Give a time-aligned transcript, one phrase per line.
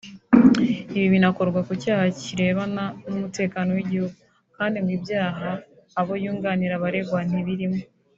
[0.89, 4.17] Ibyo binakorwa ku cyaha kirebana n’umutekano w’igihugu
[4.57, 5.49] kandi ngo ibyaha
[5.99, 7.79] abo yunganira baregwa ntibirimo